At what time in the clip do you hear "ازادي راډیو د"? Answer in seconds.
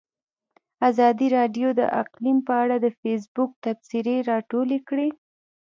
0.89-1.81